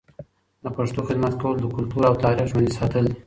د 0.63 0.65
پښتو 0.75 0.99
خدمت 1.07 1.33
کول 1.41 1.55
د 1.59 1.65
کلتور 1.75 2.03
او 2.09 2.15
تاریخ 2.23 2.45
ژوندي 2.51 2.71
ساتل 2.79 3.03
دي. 3.09 3.15